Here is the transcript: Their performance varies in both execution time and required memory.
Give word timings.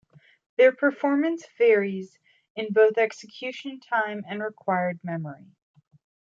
Their 0.57 0.71
performance 0.71 1.45
varies 1.59 2.17
in 2.55 2.69
both 2.73 2.97
execution 2.97 3.79
time 3.81 4.25
and 4.27 4.41
required 4.41 4.99
memory. 5.03 5.51